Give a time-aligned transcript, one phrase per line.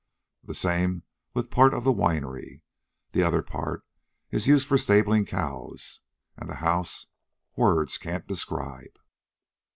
[0.43, 1.03] The same
[1.35, 2.63] with part of the winery
[3.11, 3.85] the other part
[4.31, 6.01] is used for stabling the cows.
[6.35, 7.05] And the house!
[7.55, 8.97] words can't describe!"